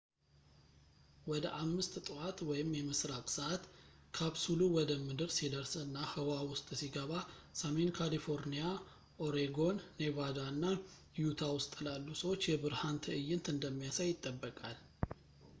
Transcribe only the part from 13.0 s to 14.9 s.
ትዕይንት እንደሚያሳይ ይጠበቃል